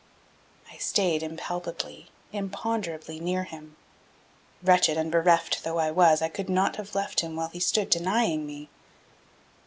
I 0.71 0.77
stayed 0.77 1.21
impalpably, 1.21 2.07
imponderably 2.33 3.19
near 3.21 3.43
him. 3.43 3.75
Wretched 4.63 4.97
and 4.97 5.11
bereft 5.11 5.63
though 5.63 5.77
I 5.77 5.91
was, 5.91 6.23
I 6.23 6.27
could 6.27 6.49
not 6.49 6.77
have 6.77 6.95
left 6.95 7.19
him 7.19 7.35
while 7.35 7.49
he 7.49 7.59
stood 7.59 7.91
denying 7.91 8.47
me. 8.47 8.67